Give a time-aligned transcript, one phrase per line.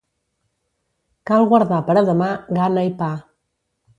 [1.31, 3.13] Cal guardar per a demà, gana i pa.